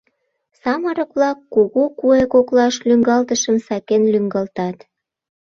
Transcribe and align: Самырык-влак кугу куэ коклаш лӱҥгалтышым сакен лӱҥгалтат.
Самырык-влак 0.61 1.37
кугу 1.53 1.83
куэ 1.99 2.21
коклаш 2.33 2.75
лӱҥгалтышым 2.87 3.57
сакен 3.67 4.03
лӱҥгалтат. 4.11 4.77